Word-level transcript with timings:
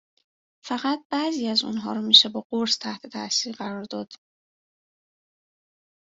فقط 0.65 0.99
بعضی 1.11 1.47
از 1.47 1.63
اونها 1.63 1.93
را 1.93 2.01
میشه 2.01 2.29
با 2.29 2.45
قرص 2.49 2.77
تحت 2.79 3.07
تاثیر 3.07 3.55
قرار 3.55 3.83
داد! 3.83 4.13